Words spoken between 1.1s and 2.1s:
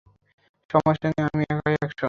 নেই, আমি একাই একশ!